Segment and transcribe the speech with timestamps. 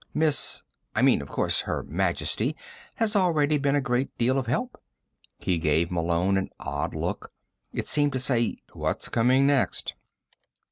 [0.15, 0.63] Miss...
[0.95, 2.55] I mean, of course, Her Majesty
[2.95, 3.15] has...
[3.15, 4.81] already been a great deal of help."
[5.37, 7.31] He gave Malone an odd look.
[7.71, 9.93] It seemed to say: _what's coming next?